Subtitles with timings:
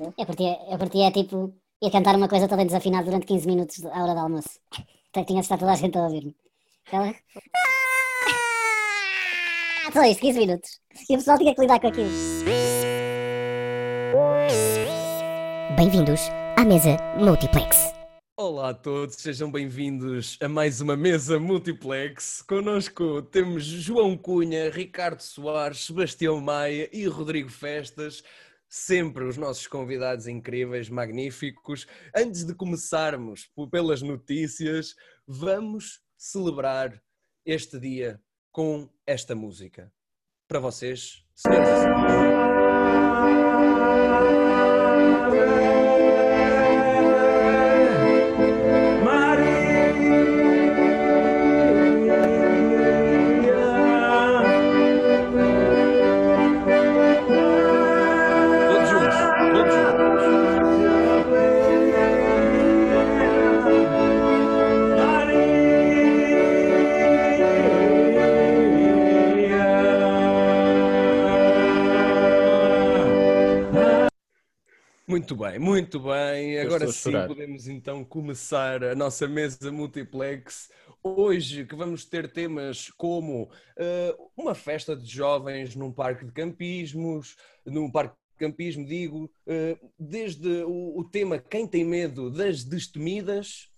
[0.00, 3.84] Eu partia, eu partia é tipo, ia cantar uma coisa toda desafinada durante 15 minutos
[3.84, 4.58] à hora do almoço.
[5.12, 6.34] Que tinha estar toda a gente a ouvir-me.
[6.90, 7.14] Ela...
[9.86, 10.80] Ah, Só isto, 15 minutos.
[11.08, 12.08] E o pessoal tinha que lidar com aquilo.
[15.76, 16.20] Bem-vindos
[16.56, 17.92] à mesa Multiplex.
[18.38, 22.40] Olá a todos, sejam bem-vindos a mais uma mesa multiplex.
[22.40, 28.24] Connosco temos João Cunha, Ricardo Soares, Sebastião Maia e Rodrigo Festas.
[28.72, 31.88] Sempre os nossos convidados incríveis, magníficos.
[32.16, 34.94] Antes de começarmos pelas notícias,
[35.26, 37.02] vamos celebrar
[37.44, 39.92] este dia com esta música.
[40.46, 42.39] Para vocês, senhoras e senhores.
[75.30, 76.50] Muito bem, muito bem.
[76.54, 80.68] Eu Agora sim podemos então começar a nossa mesa multiplex.
[81.04, 87.36] Hoje que vamos ter temas como eh, uma festa de jovens num parque de campismos,
[87.64, 93.70] num parque de campismo, digo, eh, desde o, o tema Quem tem medo das destemidas,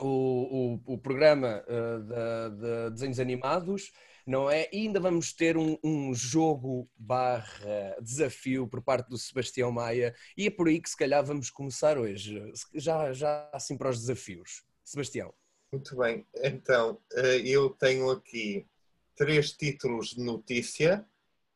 [0.00, 3.92] o, o, o programa eh, da- de desenhos animados,
[4.26, 4.68] não é?
[4.72, 10.46] E ainda vamos ter um, um jogo barra desafio por parte do Sebastião Maia e
[10.46, 12.40] é por aí que se calhar vamos começar hoje,
[12.74, 14.62] já, já assim para os desafios.
[14.84, 15.32] Sebastião.
[15.72, 18.66] Muito bem, então eh, eu tenho aqui
[19.14, 21.06] três títulos de notícia,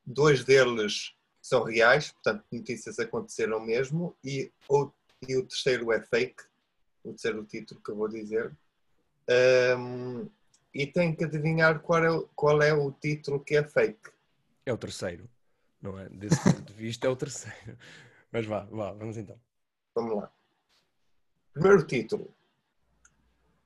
[0.06, 4.52] dois deles são reais, portanto, notícias aconteceram mesmo, e
[5.28, 6.42] e o terceiro é fake,
[7.04, 8.50] o terceiro título que eu vou dizer.
[9.28, 10.26] Ahm,
[10.74, 14.10] e tenho que adivinhar qual é, qual é o título que é fake.
[14.66, 15.28] É o terceiro,
[15.80, 16.08] não é?
[16.08, 17.78] Desse ponto de vista é o terceiro.
[18.32, 19.38] Mas vá, vá, vamos então.
[19.94, 20.32] Vamos lá.
[21.52, 22.34] Primeiro título.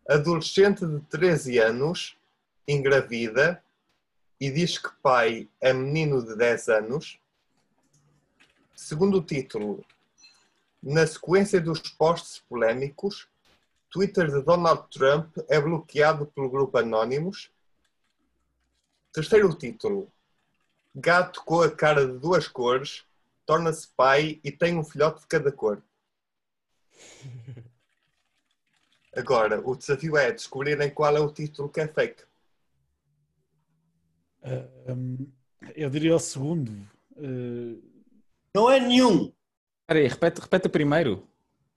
[0.06, 2.18] Adolescente de 13 anos
[2.66, 3.62] engravida
[4.38, 7.18] e diz que pai é menino de 10 anos.
[8.74, 9.84] Segundo título.
[10.82, 13.28] Na sequência dos posts polémicos,
[13.90, 17.50] Twitter de Donald Trump é bloqueado pelo grupo Anonymous.
[19.12, 20.12] Terceiro título.
[20.94, 23.04] Gato com a cara de duas cores
[23.46, 25.82] torna-se pai e tem um filhote de cada cor.
[29.16, 32.22] Agora, o desafio é descobrirem qual é o título que é fake.
[34.42, 35.26] Ah, hum,
[35.74, 36.72] eu diria o segundo.
[37.16, 37.80] Ah,
[38.54, 39.32] Não é nenhum.
[39.88, 41.26] Espera aí, repete, repete primeiro.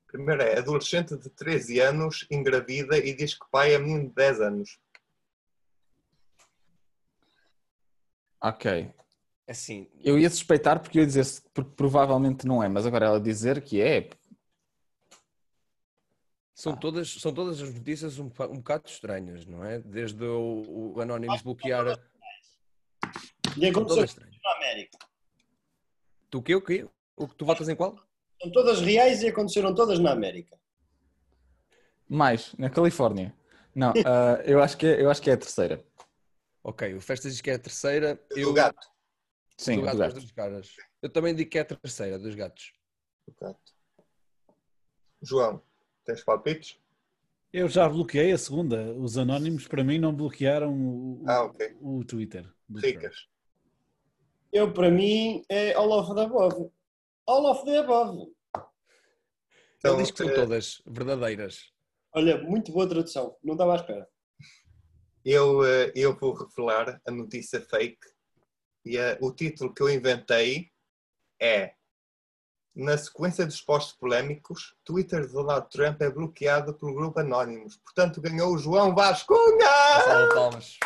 [0.06, 4.42] Primeiro é adolescente de 13 anos, engravida e diz que pai é menino de 10
[4.42, 4.80] anos.
[8.42, 8.94] Ok.
[9.48, 13.22] Assim, Eu ia suspeitar porque eu ia dizer porque provavelmente não é, mas agora ela
[13.22, 14.10] dizer que é.
[16.54, 19.80] são todas, são todas as notícias um, um bocado estranhas, não é?
[19.80, 21.98] Desde o, o Anonymous bloquear.
[23.56, 24.98] E aconteceu na América.
[26.30, 26.56] Tu quê?
[26.56, 26.90] O quê?
[27.22, 27.96] O que tu votas em qual?
[28.42, 30.58] São todas reais e aconteceram todas na América.
[32.10, 33.32] Mais, na Califórnia.
[33.76, 35.86] Não, ah, eu, acho que é, eu acho que é a terceira.
[36.64, 38.20] Ok, o Festas diz que é a terceira.
[38.34, 38.88] O Eu, gato.
[39.56, 40.76] Sim, do do gato duas caras.
[41.00, 42.74] Eu também digo que é a terceira dos gatos.
[43.28, 43.72] O gato.
[45.22, 45.62] João,
[46.04, 46.80] tens palpites?
[47.54, 48.94] Eu já bloqueei a segunda.
[48.96, 51.78] Os anónimos, para mim, não bloquearam o, o- Ah, ok.
[51.80, 52.52] o Twitter.
[52.78, 53.28] Ricas.
[54.52, 56.72] Eu, para mim, é of the above.
[57.28, 58.32] All of the above.
[59.78, 61.72] Então, Ele diz que são eh, todas verdadeiras.
[62.14, 63.36] Olha, muito boa tradução.
[63.44, 64.08] Não estava à espera.
[65.24, 68.08] Eu, eh, eu vou revelar a notícia fake
[68.86, 70.72] e eh, o título que eu inventei
[71.40, 71.74] é
[72.74, 77.78] Na sequência dos posts polémicos, Twitter de Donald Trump é bloqueado pelo grupo Anonymous.
[77.78, 79.68] Portanto, ganhou o João Vascunha!
[80.06, 80.80] Salve palmas.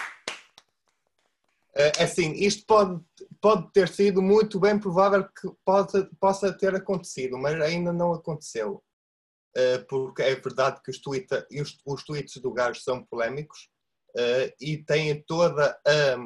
[1.78, 3.04] É assim, isto pode,
[3.42, 8.82] pode ter sido muito bem provável que pode, possa ter acontecido, mas ainda não aconteceu.
[9.56, 11.02] Eh, Porque é verdade que os,
[11.52, 13.70] e os, os tweets do gajo são polémicos
[14.18, 16.18] eh, e têm toda a.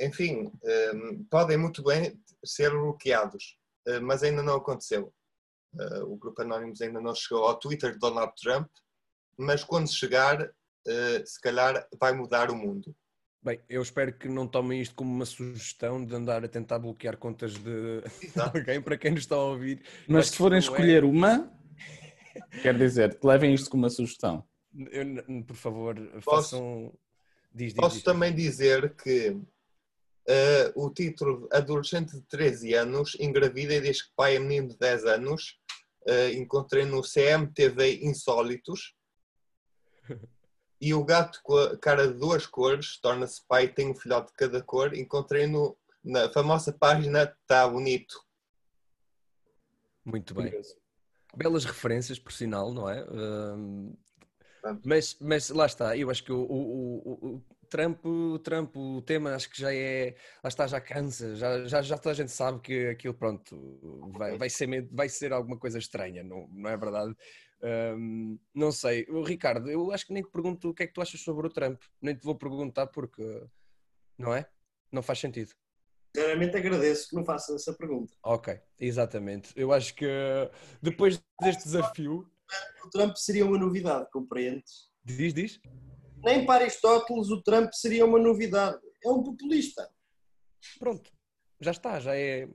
[0.00, 0.92] Enfim, eh,
[1.30, 5.12] podem muito bem ser bloqueados, eh, mas ainda não aconteceu.
[5.78, 8.68] Eh, O grupo Anonymous ainda não chegou ao Twitter de Donald Trump,
[9.38, 10.50] mas quando chegar,
[10.86, 12.94] eh, se calhar vai mudar o mundo.
[13.42, 17.16] Bem, eu espero que não tomem isto como uma sugestão de andar a tentar bloquear
[17.16, 18.02] contas de
[18.52, 19.82] alguém para quem nos está a ouvir.
[20.08, 21.52] Mas se forem é- escolher uma,
[22.62, 24.44] quer dizer, levem isto como uma sugestão.
[24.90, 25.04] eu
[25.46, 26.92] por favor, façam.
[27.54, 28.04] Diz, diz, Posso diz.
[28.04, 29.40] também dizer que
[30.28, 34.78] eh, o título Adolescente de 13 anos engravida e diz que pai é menino de
[34.78, 35.58] 10 anos.
[36.06, 38.94] eh, encontrei no CMTV Insólitos.
[40.80, 44.28] E o gato com a cara de duas cores torna-se pai e tem um filhote
[44.28, 44.94] de cada cor.
[44.94, 48.20] Encontrei no, na famosa página Tá Bonito.
[50.04, 50.46] Muito bem.
[50.46, 50.76] Curioso.
[51.36, 53.04] Belas referências, por sinal, não é?
[54.62, 54.82] Pronto.
[54.84, 59.02] mas, mas lá está, eu acho que o, o, o, o Trump, o Trump, o
[59.02, 62.32] tema acho que já é, lá está, já cansa, já, já, já toda a gente
[62.32, 66.76] sabe que aquilo, pronto, vai, vai, ser, vai ser alguma coisa estranha, não, não é
[66.76, 67.14] verdade?
[67.62, 70.92] Ahm, não sei, o Ricardo, eu acho que nem te pergunto o que é que
[70.92, 73.22] tu achas sobre o Trump, nem te vou perguntar porque,
[74.16, 74.48] não é?
[74.92, 75.52] Não faz sentido.
[76.16, 78.14] Sinceramente agradeço que me faça essa pergunta.
[78.22, 79.52] Ok, exatamente.
[79.56, 80.06] Eu acho que
[80.80, 82.30] depois deste desafio,
[82.84, 84.88] O Trump seria uma novidade, compreendes?
[85.04, 85.60] diz, diz.
[86.24, 88.78] Nem para Aristóteles o Trump seria uma novidade.
[89.04, 89.88] É um populista.
[90.78, 91.10] Pronto,
[91.60, 92.48] já está, já é.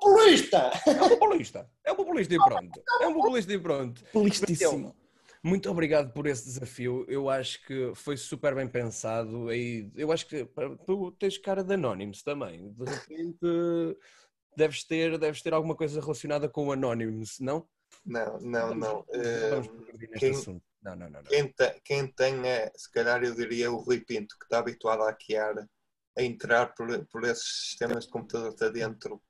[0.00, 0.70] Populista!
[0.86, 1.70] É um populista.
[1.84, 2.82] É um populista e pronto.
[3.00, 4.04] É um populista e pronto.
[4.06, 4.96] Felicíssimo.
[5.42, 7.04] Muito obrigado por esse desafio.
[7.08, 9.52] Eu acho que foi super bem pensado.
[9.52, 10.44] E eu acho que
[10.86, 12.72] tu tens cara de Anonymous também.
[12.72, 13.38] De repente
[14.56, 17.68] deves ter, deves ter alguma coisa relacionada com o Anonymous, não?
[18.04, 19.04] Não, não, não.
[19.12, 20.62] Eh, Vamos progredir neste quem- assunto.
[20.82, 21.20] Não, não, não.
[21.22, 21.28] não.
[21.28, 25.02] Quem, te- quem tem é, se calhar eu diria, o Rui Pinto, que está habituado
[25.02, 25.66] a hackear,
[26.16, 29.20] a entrar por, por esses sistemas de computador está dentro.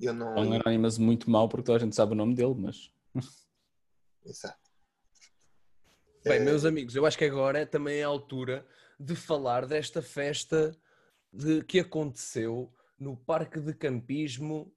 [0.00, 0.36] Eu não.
[0.36, 2.92] É um Anonymous muito mau porque toda a gente sabe o nome dele, mas
[4.24, 4.70] Exato.
[6.24, 8.66] Bem, Eh, meus amigos, eu acho que agora também é a altura
[8.98, 10.76] de falar desta festa
[11.32, 14.72] de, que aconteceu no Parque de Campismo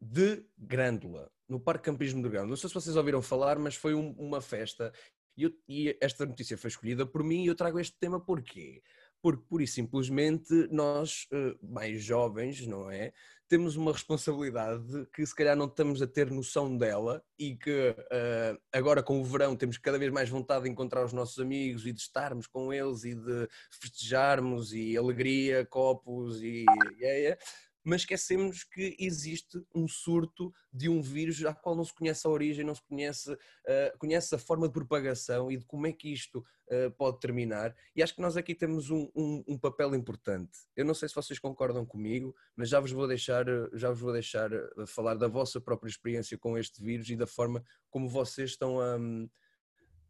[0.00, 1.30] de Grândola.
[1.48, 2.50] No Parque de Campismo de Grândola.
[2.50, 4.92] Não sei se vocês ouviram falar, mas foi um- uma festa.
[5.36, 8.82] E, eu- e esta notícia foi escolhida por mim e eu trago este tema porquê?
[9.20, 13.12] Porque, pura e simplesmente, nós, eh, mais jovens, não é?
[13.48, 18.58] Temos uma responsabilidade que se calhar não estamos a ter noção dela e que eh,
[18.72, 21.92] agora com o verão temos cada vez mais vontade de encontrar os nossos amigos e
[21.92, 26.64] de estarmos com eles e de festejarmos e alegria, copos e,
[27.00, 27.38] é, é.
[27.86, 32.30] Mas esquecemos que existe um surto de um vírus a qual não se conhece a
[32.30, 36.12] origem, não se conhece, eh, conhece a forma de propagação e de como é que
[36.12, 37.72] isto eh, pode terminar.
[37.94, 40.50] E acho que nós aqui temos um, um- um papel importante.
[40.74, 44.00] Eu não sei se vocês concordam comigo, mas já vos vou deixar, eh, já vos
[44.00, 44.50] vou deixar
[44.88, 48.96] falar da vossa própria experiência com este vírus e da forma como vocês estão a,
[48.96, 49.28] hum,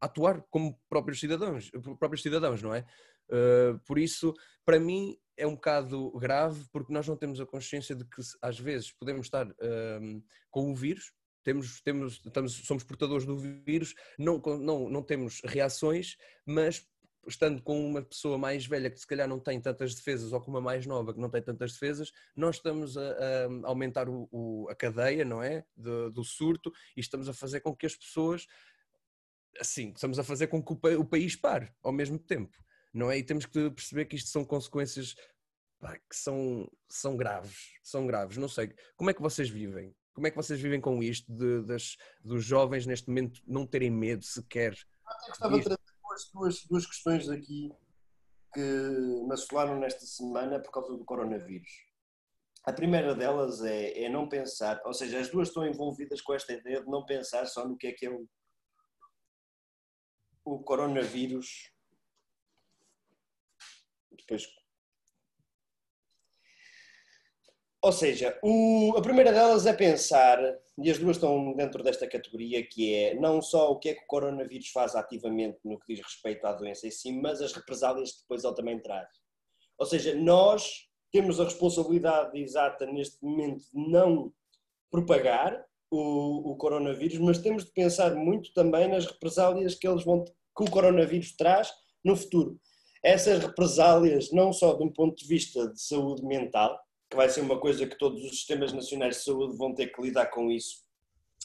[0.00, 2.86] a atuar como próprios cidadãos, próprios cidadãos, não é?
[3.28, 4.32] Uh, por isso,
[4.64, 8.58] para mim, é um bocado grave porque nós não temos a consciência de que às
[8.58, 9.46] vezes podemos estar
[10.00, 11.12] um, com o vírus,
[11.44, 16.86] temos, temos, estamos, somos portadores do vírus, não, não, não temos reações, mas
[17.28, 20.50] estando com uma pessoa mais velha que se calhar não tem tantas defesas ou com
[20.50, 24.68] uma mais nova que não tem tantas defesas, nós estamos a, a aumentar o- o-
[24.70, 25.64] a cadeia, não é?
[25.76, 28.46] Do surto e estamos a fazer com que as pessoas
[29.60, 32.56] assim, estamos a fazer com que o, o país pare ao mesmo tempo,
[32.96, 33.18] não é?
[33.18, 35.14] E temos que perceber que isto são consequências
[35.78, 38.36] pá, que são, são graves, são graves.
[38.38, 39.94] Não sei, como é que vocês vivem?
[40.14, 43.90] Como é que vocês vivem com isto de- das, dos jovens neste momento não terem
[43.90, 44.72] medo sequer?
[44.72, 47.70] Eu gostava de trazer duas, duas, duas questões aqui
[48.54, 51.68] que me assolaram nesta semana por causa do coronavírus.
[52.64, 56.54] A primeira delas é, é não pensar, ou seja, as duas estão envolvidas com esta
[56.54, 58.26] ideia de não pensar só no que é que é o,
[60.44, 61.70] o coronavírus.
[64.16, 64.46] Depois.
[67.82, 70.38] Ou seja, o- a primeira delas é pensar,
[70.78, 74.02] e as duas estão dentro desta categoria, que é não só o que é que
[74.02, 78.12] o coronavírus faz ativamente no que diz respeito à doença em si, mas as represálias
[78.12, 79.08] que depois ele também traz.
[79.78, 84.32] Ou seja, nós temos a responsabilidade exata neste momento de não
[84.90, 90.24] propagar o, o coronavírus, mas temos de pensar muito também nas represálias que eles vão
[90.24, 91.70] que o coronavírus traz
[92.04, 92.58] no futuro.
[93.06, 96.76] Essas represálias, não só de um ponto de vista de saúde mental,
[97.08, 100.02] que vai ser uma coisa que todos os sistemas nacionais de saúde vão ter que
[100.02, 100.78] lidar com isso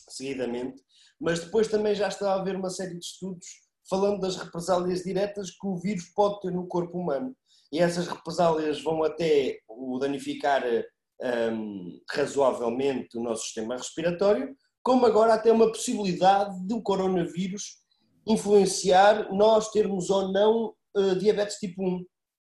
[0.10, 0.82] seguidamente,
[1.20, 3.46] mas depois também já está a haver uma série de estudos
[3.88, 7.36] falando das represálias diretas que o vírus pode ter no corpo humano.
[7.72, 10.64] E essas represálias vão até o danificar
[11.54, 17.84] hum, razoavelmente o nosso sistema respiratório, como agora até uma possibilidade do coronavírus
[18.26, 22.06] influenciar nós termos ou não eh, diabetes tipo 1.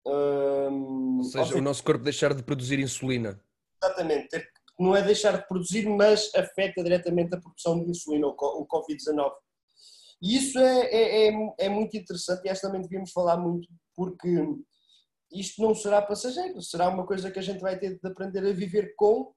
[0.08, 3.41] hum, Ou seja, o nosso corpo deixar de produzir insulina.
[3.81, 4.48] Exatamente.
[4.79, 9.31] Não é deixar de produzir, mas afeta diretamente a produção de insulina, o Covid-19.
[10.22, 13.67] E isso é, é, é, é muito interessante e acho que também devíamos falar muito,
[13.96, 14.29] porque
[15.31, 18.53] isto não será passageiro, será uma coisa que a gente vai ter de aprender a
[18.53, 19.34] viver com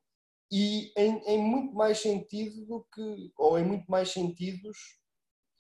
[0.51, 4.77] e em, em muito mais sentido do que, ou em muito mais sentidos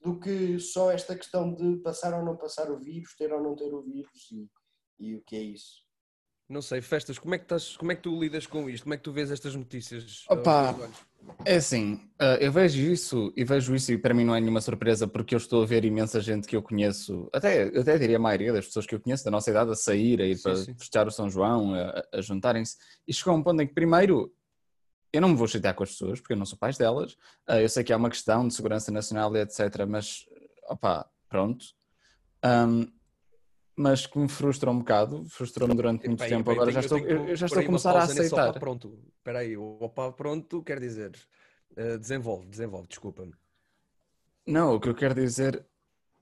[0.02, 3.54] do que só esta questão de passar ou não passar o vírus, ter ou não
[3.54, 4.48] ter o vírus e,
[4.98, 5.82] e o que é isso.
[6.48, 8.82] Não sei, festas, como é, que estás, como é que tu lidas com isto?
[8.82, 10.24] Como é que tu vês estas notícias?
[10.28, 10.74] Opa.
[10.74, 11.12] teus olhos?
[11.44, 14.60] É assim, ah, eu vejo isso e vejo isso e para mim não é nenhuma
[14.60, 18.16] surpresa porque eu estou a ver imensa gente que eu conheço, até, eu até diria
[18.16, 20.42] a maioria das pessoas que eu conheço da nossa idade a sair, a ir Sim,
[20.42, 20.74] para sim.
[20.74, 24.32] festejar o São João, a, a juntarem-se e chegou a um ponto em que primeiro
[25.12, 27.16] eu não me vou chatear com as pessoas porque eu não sou pais delas,
[27.46, 30.26] ah, eu sei que há uma questão de segurança nacional e etc, mas
[30.68, 31.64] opá, pronto.
[32.42, 32.86] Ahm,
[33.74, 36.88] mas que me frustra um bocado, frustrou-me durante muito Epá, tempo, epá, agora eu já
[36.88, 38.52] tenho- estou, eu tenho eu já estou a começar a nesse opa aceitar.
[38.60, 38.98] pronto.
[39.18, 41.12] Espera aí, o opa pronto quer dizer,
[41.76, 43.32] eh, desenvolve, desenvolve, desculpa-me.
[44.46, 45.64] Não, o que eu quero dizer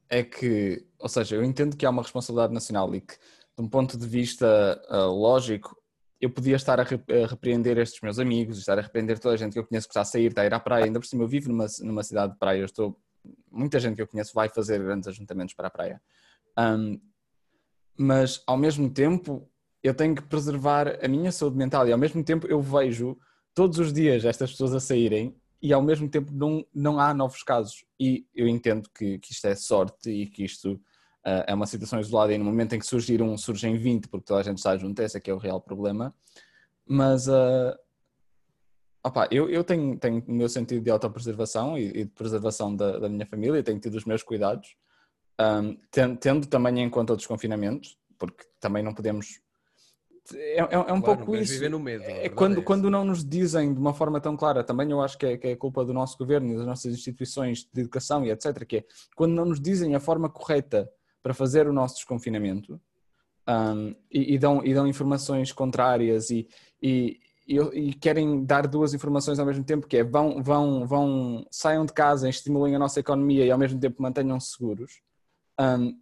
[0.08, 3.68] é que, ou seja, eu entendo que há uma responsabilidade nacional e que, de um
[3.68, 5.79] ponto de vista ah, lógico,
[6.20, 9.38] eu podia estar a, re- a repreender estes meus amigos, estar a repreender toda a
[9.38, 10.84] gente que eu conheço que está a sair, está a ir à praia.
[10.84, 13.00] Ainda por cima, eu vivo numa, numa cidade de praia, estou,
[13.50, 16.02] muita gente que eu conheço vai fazer grandes ajuntamentos para a praia.
[16.56, 17.00] Ahm,
[17.96, 19.48] mas, ao mesmo tempo,
[19.82, 23.18] eu tenho que preservar a minha saúde mental e, ao mesmo tempo, eu vejo
[23.54, 27.42] todos os dias estas pessoas a saírem e ao mesmo tempo não, não há novos
[27.42, 27.84] casos.
[27.98, 30.80] E eu entendo que, que isto é sorte e que isto
[31.24, 34.26] ah, é uma situação isolada e no momento em que surgir um, surgem 20 porque
[34.26, 36.14] toda a gente está junto, esse é que é o real problema.
[36.86, 37.78] Mas ah,
[39.04, 42.98] opá, eu, eu tenho, tenho o meu sentido de autopreservação e, e de preservação da,
[42.98, 44.76] da minha família, tenho tido os meus cuidados,
[45.42, 49.40] Ahm, ten- tendo também em conta o desconfinamento, porque também não podemos.
[50.34, 51.54] É, é- é um Claro, pouco isso.
[51.54, 52.02] viver no medo.
[52.02, 52.62] a É verdade quando, essa.
[52.66, 55.48] quando não nos dizem de uma forma tão clara, também eu acho que é, que
[55.48, 58.84] é culpa do nosso governo e das nossas instituições de educação e etc., que é
[59.16, 62.80] quando não nos dizem a forma correta para fazer o nosso desconfinamento
[63.48, 66.48] hum, e, e dão, e dão informações contrárias e,
[66.82, 71.84] e, e, querem dar duas informações ao mesmo tempo, que é vão, vão, vão, saiam
[71.84, 75.00] de casa, estimulem a nossa economia e ao mesmo tempo mantenham-se seguros.
[75.60, 75.98] hum,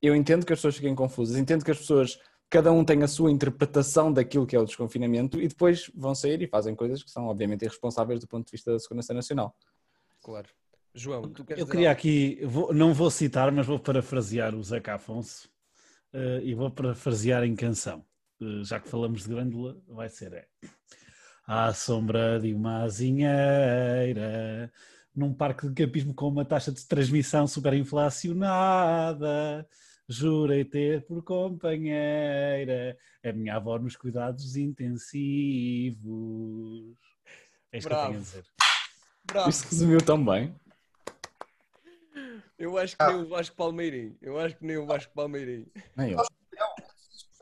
[0.00, 2.18] eu entendo que as pessoas fiquem confusas, entendo que as pessoas
[2.50, 6.40] cada um tem a sua interpretação daquilo que é o desconfinamento e depois vão sair
[6.42, 9.56] e fazem coisas que são obviamente irresponsáveis do ponto de vista da segurança nacional.
[10.22, 10.48] Claro.
[10.94, 11.98] João, tu queres Eu queria algo?
[11.98, 15.48] aqui, vou- não vou citar, mas vou parafrasear o Zeca Afonso
[16.12, 18.04] eh, e vou parafrasear em canção.
[18.40, 20.46] Eh, já que falamos de Grândola, vai ser é.
[21.46, 24.72] À sombra de uma azinheira,
[25.14, 29.66] num parque de campismo com uma taxa de transmissão superinflacionada,
[30.08, 35.94] jurei ter por companheira a minha avó nos cuidados intensivos.
[37.72, 38.24] É isto que eu tenho a Bravo.
[38.24, 38.44] dizer.
[39.26, 39.50] Bravo.
[39.50, 40.54] Isso resumiu tão bem.
[42.64, 44.16] Eu acho que nem o Vasco Palmeirim.
[44.22, 45.66] Eu acho que nem o Vasco Palmeirim.
[45.94, 46.18] Nem eu.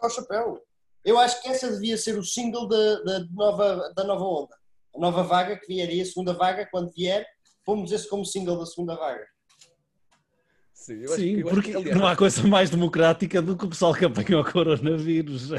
[0.02, 0.60] O chapéu.
[1.04, 4.56] Eu acho que essa devia ser o single da, da, nova, da nova onda.
[4.94, 7.24] A nova vaga que vier e a segunda vaga, quando vier,
[7.64, 9.24] pomos esse como single da segunda vaga.
[10.74, 13.56] Sim, eu acho Sim, que, eu acho porque que, não há coisa mais democrática do
[13.56, 15.50] que o pessoal que apanhou o coronavírus.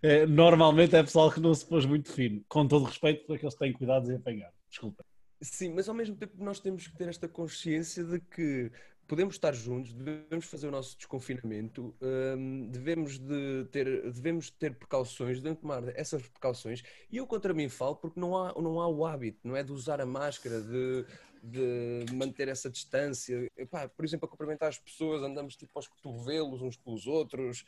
[0.00, 3.34] É, normalmente é pessoal que não se pôs muito fino, com todo o respeito por
[3.34, 4.52] aqueles que têm cuidados em apanhar.
[4.70, 5.04] Desculpa.
[5.40, 8.72] Sim, mas ao mesmo tempo nós temos que ter esta consciência de que
[9.06, 11.96] podemos estar juntos, devemos fazer o nosso desconfinamento,
[12.36, 16.82] hum, devemos, de ter, devemos ter precauções, devemos tomar essas precauções.
[17.10, 19.72] E eu contra mim falo porque não há, não há o hábito, não é de
[19.72, 21.06] usar a máscara, de,
[21.42, 23.50] de manter essa distância.
[23.56, 27.64] Epá, por exemplo, a cumprimentar as pessoas, andamos tipo aos cotovelos uns com os outros.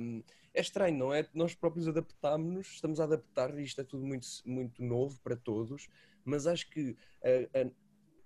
[0.00, 0.22] hum,
[0.54, 1.28] é estranho, não é?
[1.34, 5.88] Nós próprios adaptámos-nos, estamos a adaptar, e isto é tudo muito, muito novo para todos,
[6.24, 7.70] mas acho que a- a-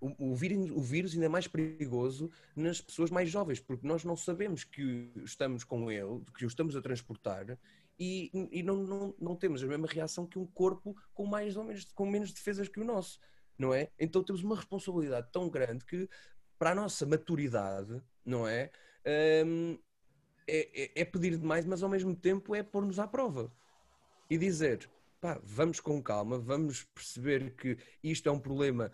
[0.00, 4.04] o, o vírus, o vírus ainda é mais perigoso nas pessoas mais jovens, porque nós
[4.04, 7.58] não sabemos que estamos com ele, que o estamos a transportar
[7.98, 11.64] e, e não, não, não temos a mesma reação que um corpo com mais ou
[11.64, 13.18] menos com menos defesas que o nosso,
[13.58, 13.90] não é?
[13.98, 16.08] Então temos uma responsabilidade tão grande que
[16.58, 18.70] para a nossa maturidade, não é?
[19.44, 19.78] Hum,
[20.46, 23.52] é, é- é pedir demais, mas ao mesmo tempo é pôr-nos à prova
[24.30, 24.90] e dizer
[25.20, 28.90] pá, vamos com calma, vamos perceber que isto é um problema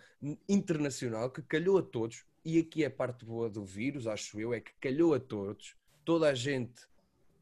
[0.49, 4.53] internacional que calhou a todos, e aqui é a parte boa do vírus, acho eu,
[4.53, 6.87] é que calhou a todos, toda a gente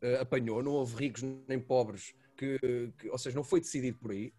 [0.01, 2.57] eh, apanhou, não houve ricos nem pobres, que,
[2.97, 4.33] que- ou seja, não foi decidido por aí.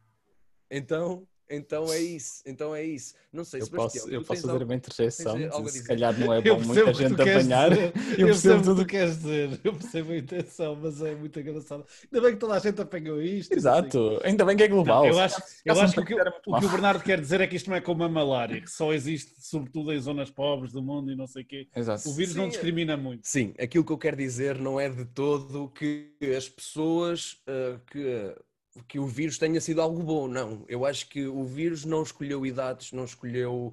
[0.70, 3.14] Então Então é isso, então é isso.
[3.32, 6.32] Não sei, Eu Sebastião, posso, eu posso fazer al- uma interjeição, algo se calhar não
[6.32, 7.70] é bom muita gente apanhar.
[8.18, 8.82] Eu percebo o que tudo.
[8.82, 9.60] tu queres dizer.
[9.62, 11.84] Eu percebo a intenção, mas é muito engraçado.
[12.04, 13.52] Ainda bem que toda a gente apanhou isto.
[13.52, 15.04] Exato, ainda bem que é global.
[15.04, 16.68] Não, eu acho, eu acho que o que, o que o.
[16.70, 19.92] Bernardo quer dizer é que isto não é como a malária, que só existe sobretudo
[19.92, 21.68] em zonas pobres do mundo e não sei o quê.
[21.76, 22.08] Exato.
[22.08, 23.26] O vírus não Sim, discrimina muito.
[23.26, 28.34] Sim, aquilo que eu quero dizer não é de todo que as pessoas ah, que,
[28.88, 30.64] que o vírus tenha sido algo bom, não.
[30.68, 33.72] Eu acho que o vírus não escolheu idades, não escolheu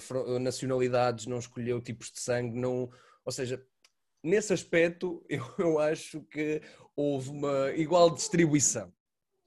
[0.00, 2.90] fro- nacionalidades, não escolheu tipos de sangue, não,
[3.24, 3.64] ou seja,
[4.22, 6.60] nesse aspecto eu, eu acho que
[6.94, 8.92] houve uma igual distribuição.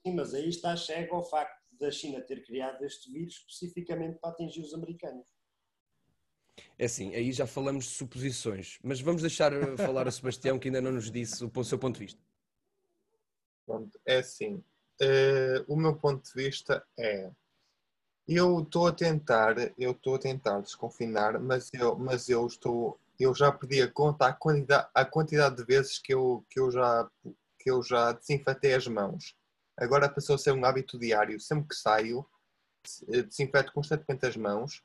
[0.06, 4.32] Sim, mas aí está cego ao facto da China ter criado este vírus especificamente para
[4.32, 5.26] atingir os americanos.
[6.78, 10.68] É assim, aí já falamos de suposições, mas vamos deixar ah, falar a Sebastião que
[10.68, 12.22] ainda não nos disse o seu ponto de vista.
[13.70, 14.64] Pronto, é assim.
[15.00, 17.30] eh, o meu ponto de vista é.
[18.28, 23.34] Eu estou a tentar, eu estou a tentar desconfinar, mas eu, mas eu estou, eu
[23.36, 27.08] já perdi a conta à quantidade, à quantidade de vezes que eu, que eu já,
[27.60, 29.36] que eu já desinfetei as mãos.
[29.78, 31.40] Agora passou a ser um hábito diário.
[31.40, 32.26] Sempre que saio,
[33.14, 34.84] eh, desinfeto constantemente as mãos.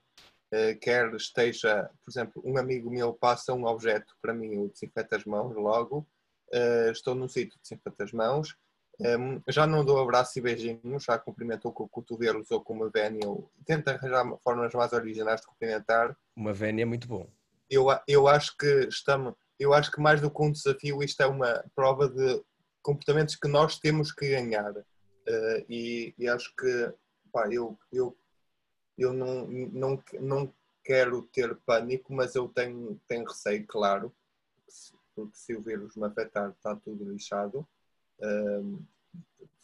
[0.52, 5.14] Eh, Quer esteja, por exemplo, um amigo meu passa um objeto para mim, eu desinfeto
[5.16, 6.06] as mãos logo.
[6.92, 8.54] Estou num sítio, desinfeto as mãos.
[9.00, 13.24] Um, já não dou abraço e beijinhos, já cumprimentou com cotovelos ou com uma vénia.
[13.24, 16.16] Eu tento arranjar formas mais originais de cumprimentar.
[16.36, 17.28] Uma vénia é muito bom.
[17.68, 21.26] Eu, eu acho que estamos, eu acho que mais do que um desafio, isto é
[21.26, 22.42] uma prova de
[22.82, 24.72] comportamentos que nós temos que ganhar.
[24.72, 26.92] Uh, e, e acho que
[27.32, 28.16] pá, eu, eu,
[28.96, 34.14] eu não, não, não quero ter pânico, mas eu tenho, tenho receio, claro,
[35.16, 37.66] porque se o vírus me afetar está tudo lixado.
[38.20, 38.84] Um,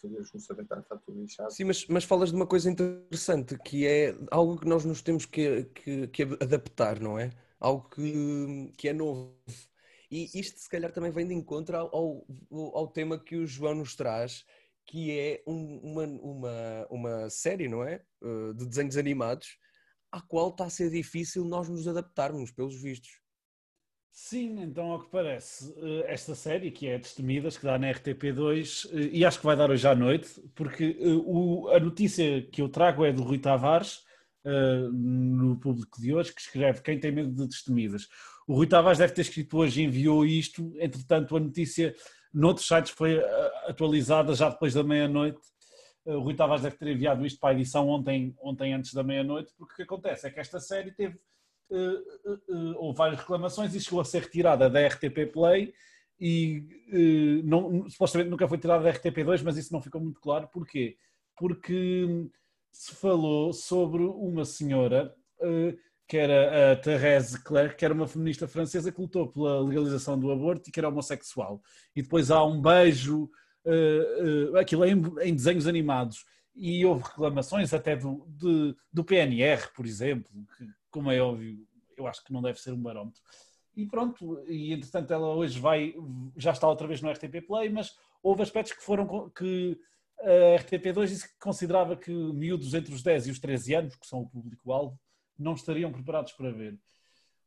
[0.01, 1.53] tudo lixado.
[1.53, 5.27] Sim, mas, mas falas de uma coisa interessante, que é algo que nós nos temos
[5.27, 7.31] que, que, que adaptar, não é?
[7.59, 9.37] Algo que, que é novo.
[10.11, 13.75] E isto, se calhar, também vem de encontro ao, ao, ao tema que o João
[13.75, 14.45] nos traz,
[14.87, 18.03] que é um- uma, uma, uma série, não é?
[18.23, 19.59] Uh, De desenhos animados,
[20.11, 23.21] à qual está a ser difícil nós nos adaptarmos, pelos vistos.
[24.13, 28.87] Sim, então ao que parece, eh, esta série que é Destemidas, que dá na RTP2,
[28.93, 32.61] eh, e acho que vai dar hoje à noite, porque eh, o- a notícia que
[32.61, 34.05] eu trago é do Rui Tavares,
[34.91, 38.09] no público de hoje, que escreve Quem tem medo de Destemidas.
[38.47, 41.95] O Rui Tavares deve ter escrito hoje enviou isto, entretanto a notícia
[42.33, 43.23] noutros sites foi
[43.67, 45.39] atualizada já depois da meia-noite.
[46.07, 49.53] O Rui Tavares deve ter enviado isto para a edição ontem, ontem antes da meia-noite,
[49.59, 51.19] porque o que acontece é que esta série teve
[52.77, 55.73] houve várias reclamações e chegou a ser retirada da RTP Play
[56.21, 60.49] e eh, não, supostamente nunca foi tirada da RTP2, mas isso não ficou muito claro.
[60.53, 60.97] Porquê?
[61.37, 62.29] Porque
[62.71, 65.75] se falou sobre uma senhora eh,
[66.07, 70.31] que era a Thérèse Clerc, que era uma feminista francesa que lutou pela legalização do
[70.31, 71.63] aborto e que era homossexual.
[71.97, 73.31] E depois há um beijo,
[73.65, 76.25] eh, eh, aquilo é em desenhos animados.
[76.55, 82.07] E houve reclamações até do, de- do PNR, por exemplo, que, como é óbvio, eu
[82.07, 83.23] acho que não deve ser um barómetro.
[83.77, 85.95] E pronto, e entretanto ela hoje vai,
[86.37, 89.81] já está outra vez no RTP Play, mas houve aspectos que foram que
[90.21, 94.07] a RTP2 disse que considerava que miúdos entre os 10 e os 13 anos, que
[94.07, 94.99] são o público-alvo,
[95.39, 96.79] não estariam preparados para ver.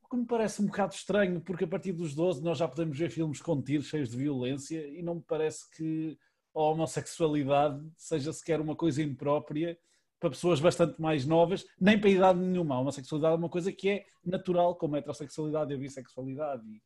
[0.01, 2.97] O que me parece um bocado estranho, porque a partir dos 12 nós já podemos
[2.97, 6.17] ver filmes com tiros cheios de violência e não me parece que
[6.55, 9.77] a homossexualidade seja sequer uma coisa imprópria
[10.23, 12.75] para pessoas bastante mais novas, nem para idade nenhuma.
[12.75, 16.81] A homossexualidade é uma coisa que é natural, como a heterossexualidade e a bissexualidade e,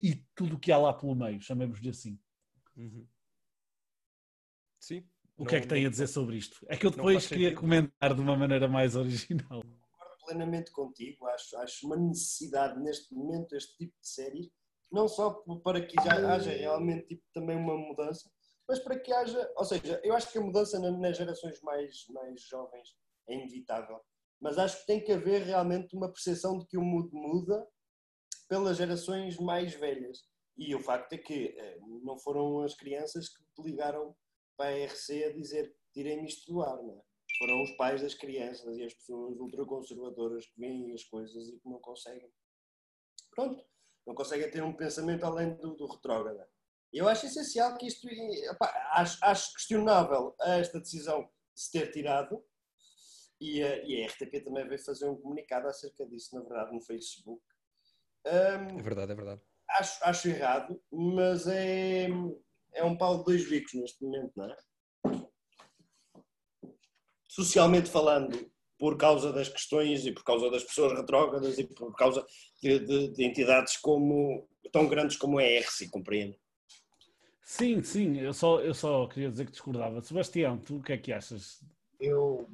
[0.00, 2.16] e tudo o que há lá pelo meio, chamemos-lhe assim.
[4.78, 5.04] Sim.
[5.36, 6.64] O que é que tem a dizer sobre isto?
[6.68, 7.60] É que eu não depois queria sentido.
[7.60, 9.62] comentar de uma maneira mais original.
[9.62, 14.48] Concordo plenamente contigo, acho, acho uma necessidade neste momento este tipo de séries,
[14.92, 18.30] não só para que já haja realmente tipo, também uma mudança,
[18.70, 22.06] mas para que haja, ou seja, eu acho que a mudança na- nas gerações mais,
[22.10, 22.96] mais jovens
[23.28, 24.00] é inevitável,
[24.40, 27.68] mas acho que tem que haver realmente uma percepção de que o mundo muda
[28.48, 30.22] pelas gerações mais velhas.
[30.56, 34.14] E o facto é que eh, não foram as crianças que ligaram
[34.56, 37.02] para a RC a dizer tirem isto do ar, não é?
[37.38, 41.68] foram os pais das crianças e as pessoas ultraconservadoras que veem as coisas e que
[41.68, 42.30] não conseguem.
[43.34, 43.64] Pronto,
[44.06, 46.46] não conseguem ter um pensamento além do, do retrógrado.
[46.92, 48.08] Eu acho essencial que isto.
[48.08, 52.44] epá, acho, acho questionável esta decisão de se ter tirado
[53.40, 56.82] e a, e a RTP também veio fazer um comunicado acerca disso, na verdade, no
[56.82, 57.42] Facebook.
[58.26, 59.40] Hum, É verdade, é verdade.
[59.70, 62.08] acho, acho errado, mas é,
[62.74, 64.56] é um pau de dois bicos neste momento, não é?
[67.30, 72.26] socialmente falando, por causa das questões e por causa das pessoas retrógradas e por causa
[72.60, 76.36] de, de, de entidades como, tão grandes como a ERC, compreende?
[77.42, 80.00] Sim, sim, eu só, eu só queria dizer que discordava.
[80.02, 81.60] Sebastião, tu o que é que achas?
[81.98, 82.48] Eu,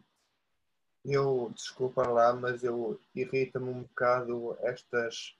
[1.04, 5.36] eu desculpa lá, mas eu irrita-me um bocado estas,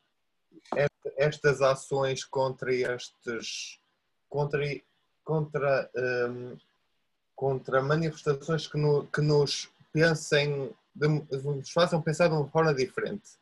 [0.77, 3.81] est- estas ações contra estes
[4.29, 4.61] contra,
[5.25, 5.91] contra,
[6.31, 6.57] hum,
[7.35, 13.33] contra manifestações que, no- que nos pensem nos façam pensar de uma forma diferente.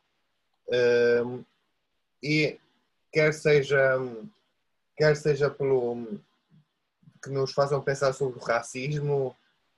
[1.25, 1.43] Hum,
[2.21, 2.57] e
[3.11, 3.97] quer seja
[4.95, 6.19] quer seja pelo
[7.21, 9.35] que nos façam pensar sobre o racismo,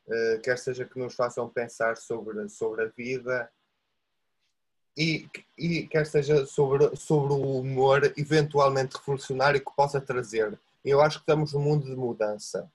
[0.10, 3.49] eh, quer seja que nos façam pensar sobre, sobre a vida
[4.97, 10.60] e, e quer seja sobre, sobre o humor eventualmente revolucionário que possa trazer.
[10.84, 12.69] Eu acho que estamos num mundo de mudança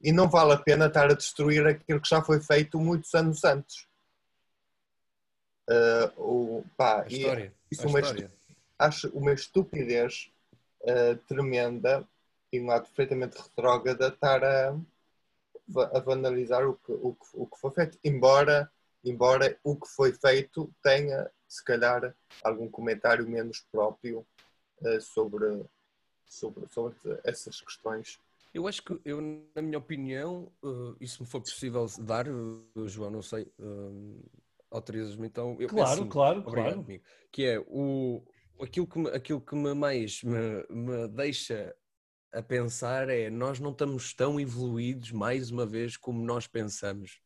[0.00, 3.44] e não vale a pena estar a destruir aquilo que já foi feito muitos anos
[3.44, 3.86] antes.
[5.70, 7.54] Eh, o, pá, A e história.
[7.70, 8.30] isso a uma história.
[8.78, 10.31] acho uma estupidez
[10.84, 12.06] eh, tremenda
[12.52, 14.76] e um ato perfeitamente retrógrada estar a,
[15.92, 18.70] a banalizar o que, o, que, o que foi feito, embora,
[19.04, 24.26] embora o que foi feito tenha, se calhar, algum comentário menos próprio
[24.84, 25.64] eh, sobre,
[26.26, 28.18] sobre, sobre essas questões.
[28.52, 29.20] Eu acho que, eu,
[29.54, 32.30] na minha opinião, eh, e se me for possível dar, eh,
[32.86, 34.26] João, não sei, eh,
[34.70, 35.56] autorizas-me então.
[35.58, 36.80] Eu, Claro, assim, claro, obrigado, claro.
[36.80, 37.04] amigo.
[37.30, 38.22] Que é o,
[38.60, 41.74] aquilo, que aquilo que me mais me, me deixa
[42.32, 47.20] a pensar é nós não estamos tão evoluídos, mais uma vez, como nós pensamos.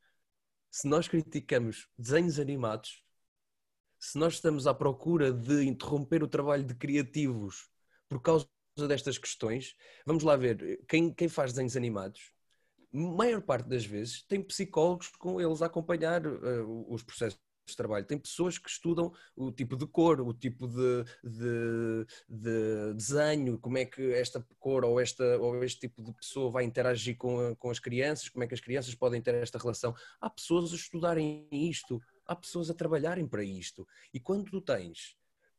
[0.70, 3.02] Se nós criticamos desenhos animados,
[3.98, 7.70] se nós estamos à procura de interromper o trabalho de criativos
[8.08, 8.46] por causa
[8.88, 12.32] destas questões, vamos lá ver, quem, quem faz desenhos animados,
[12.92, 18.06] maior parte das vezes tem psicólogos com eles a acompanhar eh, os processos de trabalho.
[18.06, 23.78] Tem pessoas que estudam o tipo de cor, o tipo de, de- de desenho, como
[23.78, 27.70] é que esta cor ou, esta, ou este tipo de pessoa vai interagir com, com
[27.70, 29.94] as crianças, como é que as crianças podem ter esta relação.
[30.20, 33.86] Há pessoas a estudarem isto, há pessoas a trabalharem para isto.
[34.12, 35.16] E quando tu tens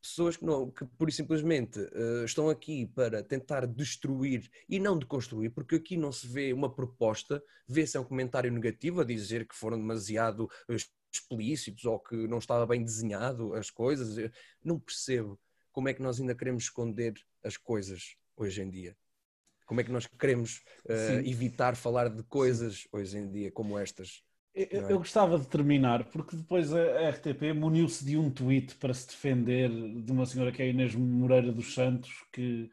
[0.10, 4.98] pessoas que, não, que pura e simplesmente eh, estão aqui para tentar destruir e não
[4.98, 9.56] deconstruir, porque aqui não se vê uma proposta, vê-se um comentário negativo a dizer que
[9.56, 10.76] foram demasiado eh,
[11.12, 14.18] explícitos ou que não estava bem desenhado as coisas.
[14.18, 14.32] Eu
[14.64, 15.40] não percebo
[15.72, 18.96] como é que nós ainda queremos esconder as coisas hoje em dia.
[19.66, 21.30] Como é que nós queremos Sim.
[21.30, 24.24] evitar falar de coisas hoje em dia como estas?
[24.58, 24.92] Eu, é?
[24.92, 29.70] eu gostava de terminar, porque depois a RTP muniu-se de um tweet para se defender
[29.70, 32.70] de uma senhora que é a Inês Moreira dos Santos, que.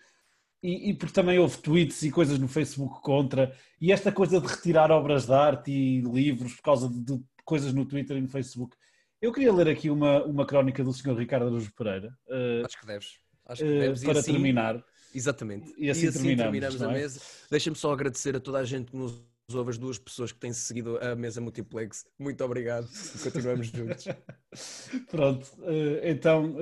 [0.62, 4.46] E, e porque também houve tweets e coisas no Facebook contra, e esta coisa de
[4.46, 8.28] retirar obras de arte e livros por causa de, de coisas no Twitter e no
[8.28, 8.74] Facebook.
[9.20, 11.18] Eu queria ler aqui uma, uma crónica do Sr.
[11.18, 13.18] Ricardo Araújo Pereira, eh, Acho que deves.
[13.44, 14.02] Acho que eh, deves.
[14.02, 14.84] E para assim- terminar.
[15.14, 15.74] Exatamente.
[15.76, 16.94] E assim terminamos, não a é?
[16.94, 17.20] mesa.
[17.50, 20.52] Deixa-me só agradecer a toda a gente que nos ouve, as duas pessoas que têm
[20.52, 22.06] seguido a mesa multiplex.
[22.18, 22.88] Muito obrigado.
[23.22, 24.06] Continuamos juntos.
[25.10, 26.56] Pronto, eh, então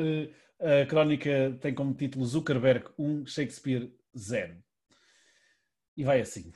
[0.59, 4.57] eh, a crónica tem como título Zuckerberg 1, Shakespeare 0.
[5.97, 6.51] E vai assim.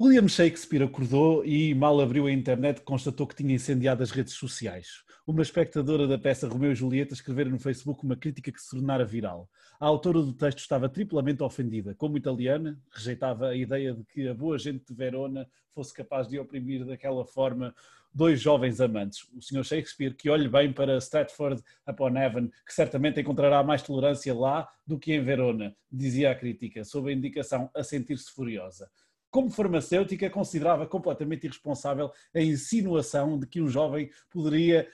[0.00, 5.05] William Shakespeare acordou e, mal abriu a internet, constatou que tinha incendiado as redes sociais.
[5.26, 9.04] Uma espectadora da peça Romeu e Julieta escrevera no Facebook uma crítica que se tornara
[9.04, 9.50] viral.
[9.80, 11.96] A autora do texto estava triplamente ofendida.
[11.96, 16.38] Como italiana, rejeitava a ideia de que a boa gente de Verona fosse capaz de
[16.38, 17.74] oprimir daquela forma
[18.14, 19.26] dois jovens amantes.
[19.34, 19.64] O Sr.
[19.64, 24.96] Shakespeare, que olhe bem para Stratford upon Avon, que certamente encontrará mais tolerância lá do
[24.96, 28.88] que em Verona, dizia a crítica, sob a indicação a sentir-se furiosa.
[29.28, 34.88] Como farmacêutica, considerava completamente irresponsável a insinuação de que um jovem poderia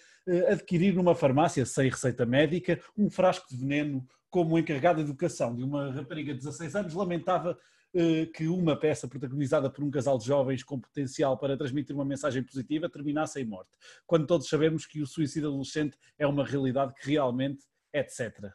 [0.48, 5.62] adquirir numa farmácia, sem receita médica, um frasco de veneno como encarregado de educação de
[5.62, 7.58] uma rapariga de 16 anos, lamentava
[7.94, 12.06] eh, que uma peça protagonizada por um casal de jovens com potencial para transmitir uma
[12.06, 13.70] mensagem positiva terminasse em morte,
[14.06, 18.50] quando todos sabemos que o suicídio adolescente é uma realidade que realmente, etc.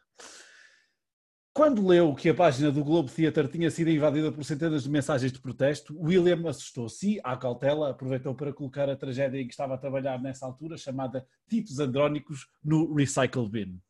[1.52, 5.32] Quando leu que a página do Globo Theatre tinha sido invadida por centenas de mensagens
[5.32, 9.78] de protesto, William assustou-se à cautela, aproveitou para colocar a tragédia em que estava a
[9.78, 13.80] trabalhar nessa altura, chamada Titos Andrónicos, no Recycle Bin.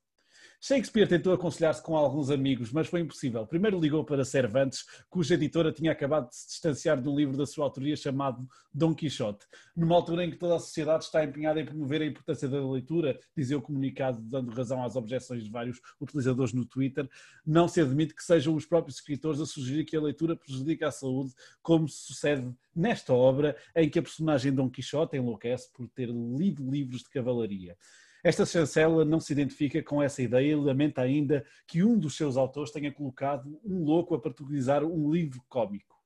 [0.60, 3.46] Shakespeare tentou aconselhar-se com alguns amigos, mas foi impossível.
[3.46, 7.46] Primeiro ligou para Cervantes, cuja editora tinha acabado de se distanciar de um livro da
[7.46, 8.44] sua autoria chamado
[8.74, 9.46] Dom Quixote.
[9.76, 13.20] Numa altura em que toda a sociedade está empenhada em promover a importância da leitura,
[13.36, 17.08] dizia o comunicado, dando razão às objeções de vários utilizadores no Twitter,
[17.46, 20.90] não se admite que sejam os próprios escritores a sugerir que a leitura prejudica a
[20.90, 26.68] saúde, como sucede nesta obra, em que a personagem Dom Quixote enlouquece por ter lido
[26.68, 27.76] livros de cavalaria.
[28.22, 32.36] Esta chancela não se identifica com essa ideia e lamenta ainda que um dos seus
[32.36, 35.96] autores tenha colocado um louco a protagonizar um livro cómico.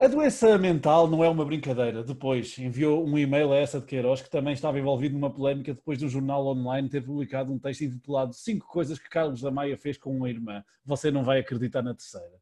[0.00, 2.04] A doença mental não é uma brincadeira.
[2.04, 5.98] Depois enviou um e-mail a essa de Queiroz, que também estava envolvido numa polémica depois
[5.98, 9.98] do jornal online ter publicado um texto intitulado Cinco coisas que Carlos da Maia fez
[9.98, 10.62] com uma irmã.
[10.84, 12.38] Você não vai acreditar na terceira.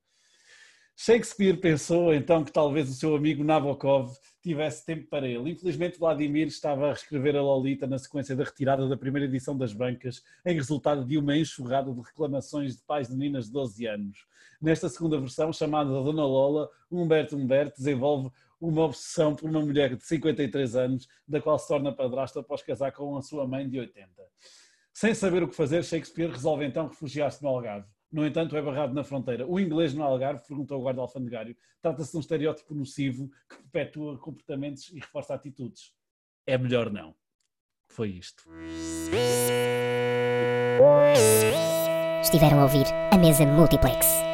[0.99, 5.51] Shakespeare pensou então que talvez o seu amigo Nabokov tivesse tempo para ele.
[5.51, 9.75] Infelizmente, Vladimir estava a escrever a Lolita na sequência da retirada da primeira edição das
[9.75, 14.27] bancas, em resultado de uma enxurrada de reclamações de pais de meninas de 12 anos.
[14.59, 20.03] Nesta segunda versão, chamada Dona Lola, Humberto Humberto desenvolve uma obsessão por uma mulher de
[20.03, 24.09] 53 anos, da qual se torna padrasto após casar com a sua mãe de 80.
[24.95, 27.96] Sem saber o que fazer, Shakespeare resolve então refugiar-se no Algarve.
[28.17, 29.47] No entanto, é barrado na fronteira.
[29.47, 34.19] O inglês no Algarve, perguntou o guarda alfandegário, trata-se de um estereótipo nocivo que perpetua
[34.19, 35.93] comportamentos e reforça atitudes.
[36.47, 37.15] É melhor não.
[37.89, 38.49] Foi isto.
[42.23, 44.27] Estiveram a ouvir a mesa Multiplex.